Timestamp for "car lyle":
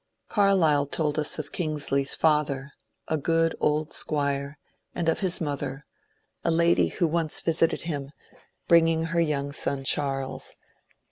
0.29-0.87